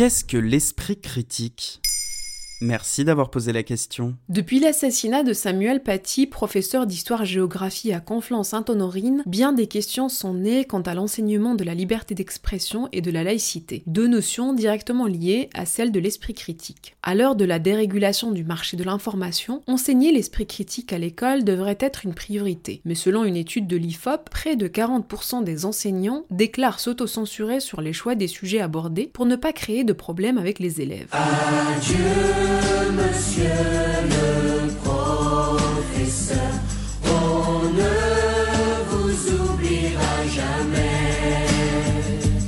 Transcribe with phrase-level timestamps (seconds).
[0.00, 1.82] Qu'est-ce que l'esprit critique?
[2.62, 4.16] Merci d'avoir posé la question.
[4.28, 10.82] Depuis l'assassinat de Samuel Paty, professeur d'histoire-géographie à Conflans-Sainte-Honorine, bien des questions sont nées quant
[10.82, 15.64] à l'enseignement de la liberté d'expression et de la laïcité, deux notions directement liées à
[15.64, 16.96] celle de l'esprit critique.
[17.02, 21.78] À l'heure de la dérégulation du marché de l'information, enseigner l'esprit critique à l'école devrait
[21.80, 22.82] être une priorité.
[22.84, 27.94] Mais selon une étude de l'IFOP, près de 40% des enseignants déclarent s'autocensurer sur les
[27.94, 31.08] choix des sujets abordés pour ne pas créer de problèmes avec les élèves.
[31.12, 32.49] Adieu
[32.92, 33.44] monsieur
[34.10, 34.49] le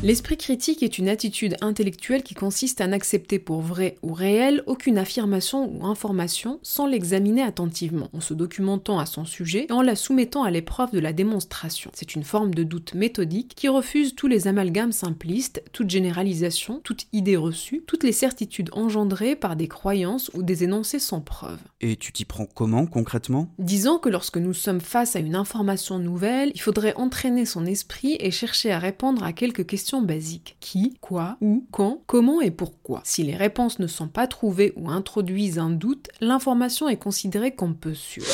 [0.04, 4.98] L'esprit critique est une attitude intellectuelle qui consiste à n'accepter pour vrai ou réel aucune
[4.98, 9.94] affirmation ou information sans l'examiner attentivement, en se documentant à son sujet et en la
[9.94, 11.92] soumettant à l'épreuve de la démonstration.
[11.94, 17.06] C'est une forme de doute méthodique qui refuse tous les amalgames simplistes, toute généralisation, toute
[17.12, 21.60] idée reçue, toutes les certitudes engendrées par des croyances ou des énoncés sans preuve.
[21.80, 23.54] Et tu t'y prends comment concrètement?
[23.60, 28.16] Disons que lorsque nous sommes face à une information nouvelle, il faudrait entraîner son esprit
[28.18, 30.56] et chercher à répondre à quelques questions basiques.
[30.60, 33.02] Qui, quoi, où, quand, comment et pourquoi.
[33.04, 37.74] Si les réponses ne sont pas trouvées ou introduisent un doute, l'information est considérée comme
[37.74, 38.24] peu sûre.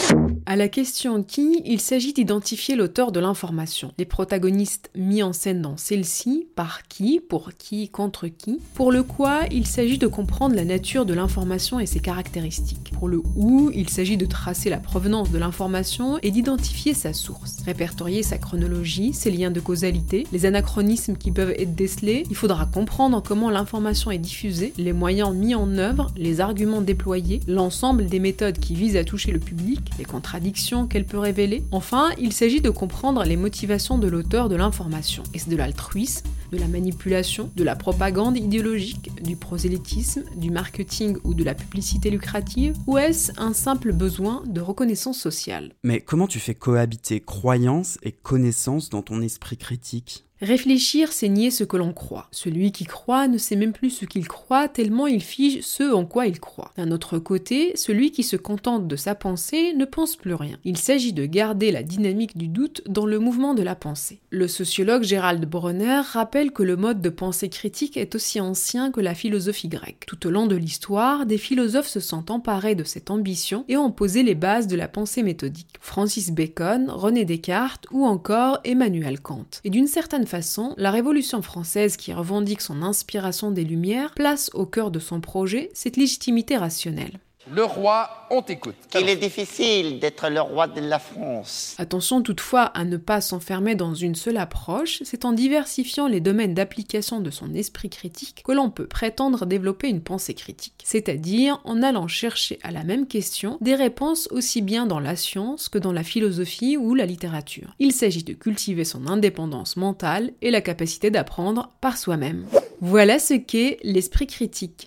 [0.47, 5.61] À la question qui, il s'agit d'identifier l'auteur de l'information, les protagonistes mis en scène
[5.61, 8.59] dans celle-ci, par qui, pour qui, contre qui.
[8.75, 12.93] Pour le quoi, il s'agit de comprendre la nature de l'information et ses caractéristiques.
[12.93, 17.63] Pour le où, il s'agit de tracer la provenance de l'information et d'identifier sa source,
[17.65, 22.25] répertorier sa chronologie, ses liens de causalité, les anachronismes qui être décelés.
[22.31, 27.41] Il faudra comprendre comment l'information est diffusée, les moyens mis en œuvre, les arguments déployés,
[27.47, 31.63] l'ensemble des méthodes qui visent à toucher le public, les contradictions qu'elle peut révéler.
[31.73, 35.23] Enfin, il s'agit de comprendre les motivations de l'auteur de l'information.
[35.35, 41.35] Est-ce de l'altruisme, de la manipulation, de la propagande idéologique, du prosélytisme, du marketing ou
[41.35, 45.73] de la publicité lucrative Ou est-ce un simple besoin de reconnaissance sociale?
[45.83, 50.28] Mais comment tu fais cohabiter croyance et connaissance dans ton esprit critique?
[50.41, 52.29] Réfléchir, c'est nier ce que l'on croit.
[52.31, 56.05] Celui qui croit ne sait même plus ce qu'il croit tellement il fige ce en
[56.05, 56.73] quoi il croit.
[56.77, 60.59] D'un autre côté, celui qui se contente de sa pensée ne pense plus rien.
[60.65, 64.21] Il s'agit de garder la dynamique du doute dans le mouvement de la pensée.
[64.31, 69.01] Le sociologue Gérald Bronner rappelle que le mode de pensée critique est aussi ancien que
[69.01, 70.05] la philosophie grecque.
[70.07, 73.91] Tout au long de l'histoire, des philosophes se sont emparés de cette ambition et ont
[73.91, 75.79] posé les bases de la pensée méthodique.
[75.81, 79.47] Francis Bacon, René Descartes ou encore Emmanuel Kant.
[79.65, 84.67] Et d'une certaine façon, la Révolution française qui revendique son inspiration des Lumières place au
[84.67, 87.19] cœur de son projet cette légitimité rationnelle.
[87.51, 88.75] Le roi, on t'écoute.
[88.95, 91.75] Il est difficile d'être le roi de la France.
[91.79, 96.53] Attention toutefois à ne pas s'enfermer dans une seule approche, c'est en diversifiant les domaines
[96.53, 101.83] d'application de son esprit critique que l'on peut prétendre développer une pensée critique, c'est-à-dire en
[101.83, 105.93] allant chercher à la même question des réponses aussi bien dans la science que dans
[105.93, 107.75] la philosophie ou la littérature.
[107.79, 112.45] Il s'agit de cultiver son indépendance mentale et la capacité d'apprendre par soi-même.
[112.83, 114.87] Voilà ce qu'est l'esprit critique.